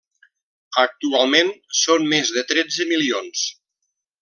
Actualment 0.83 1.51
són 1.81 2.07
més 2.15 2.33
de 2.39 2.45
tretze 2.53 2.89
milions. 2.95 3.45